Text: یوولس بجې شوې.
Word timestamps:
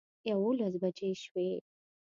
یوولس 0.29 0.73
بجې 0.81 1.09
شوې. 1.21 1.49